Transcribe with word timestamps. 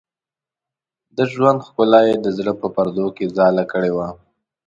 د 1.17 1.19
ژوند 1.31 1.59
ښکلا 1.67 2.01
یې 2.09 2.15
د 2.21 2.27
زړه 2.37 2.53
په 2.61 2.67
پردو 2.75 3.07
کې 3.17 3.33
ځاله 3.37 3.63
کړې 3.71 3.91
وه. 3.97 4.07